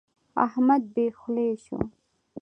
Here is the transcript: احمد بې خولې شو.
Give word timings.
احمد 0.45 0.83
بې 0.93 1.05
خولې 1.17 1.49
شو. 1.63 1.77